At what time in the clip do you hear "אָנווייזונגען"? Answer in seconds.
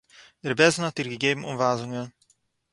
1.49-2.07